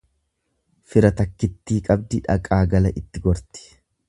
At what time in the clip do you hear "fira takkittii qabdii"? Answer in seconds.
0.93-2.23